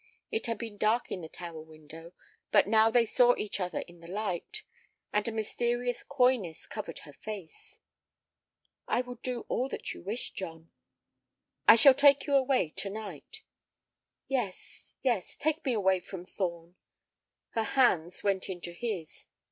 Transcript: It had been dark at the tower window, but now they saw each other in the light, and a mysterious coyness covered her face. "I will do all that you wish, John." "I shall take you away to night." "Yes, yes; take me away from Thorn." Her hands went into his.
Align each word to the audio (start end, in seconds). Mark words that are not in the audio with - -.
It 0.31 0.47
had 0.47 0.57
been 0.57 0.77
dark 0.79 1.11
at 1.11 1.21
the 1.21 1.29
tower 1.29 1.61
window, 1.61 2.13
but 2.51 2.67
now 2.67 2.89
they 2.89 3.05
saw 3.05 3.35
each 3.37 3.59
other 3.59 3.81
in 3.81 3.99
the 3.99 4.07
light, 4.07 4.63
and 5.13 5.27
a 5.27 5.31
mysterious 5.31 6.01
coyness 6.01 6.65
covered 6.65 6.97
her 7.05 7.13
face. 7.13 7.79
"I 8.87 9.01
will 9.01 9.19
do 9.21 9.41
all 9.47 9.69
that 9.69 9.93
you 9.93 10.01
wish, 10.01 10.31
John." 10.31 10.71
"I 11.67 11.75
shall 11.75 11.93
take 11.93 12.25
you 12.25 12.33
away 12.33 12.71
to 12.77 12.89
night." 12.89 13.43
"Yes, 14.27 14.95
yes; 15.03 15.35
take 15.35 15.63
me 15.63 15.73
away 15.73 15.99
from 15.99 16.25
Thorn." 16.25 16.77
Her 17.49 17.61
hands 17.63 18.23
went 18.23 18.49
into 18.49 18.71
his. 18.71 19.27